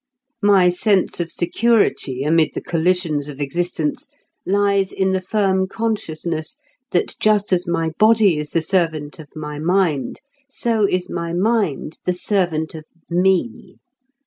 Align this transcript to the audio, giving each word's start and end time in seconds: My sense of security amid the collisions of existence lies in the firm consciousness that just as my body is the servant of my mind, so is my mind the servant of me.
My 0.41 0.69
sense 0.69 1.19
of 1.19 1.31
security 1.31 2.23
amid 2.23 2.55
the 2.55 2.61
collisions 2.61 3.29
of 3.29 3.39
existence 3.39 4.07
lies 4.47 4.91
in 4.91 5.11
the 5.11 5.21
firm 5.21 5.67
consciousness 5.67 6.57
that 6.89 7.15
just 7.19 7.53
as 7.53 7.67
my 7.67 7.91
body 7.99 8.39
is 8.39 8.49
the 8.49 8.63
servant 8.63 9.19
of 9.19 9.29
my 9.35 9.59
mind, 9.59 10.19
so 10.49 10.87
is 10.87 11.07
my 11.07 11.33
mind 11.33 11.99
the 12.05 12.13
servant 12.15 12.73
of 12.73 12.85
me. 13.11 13.75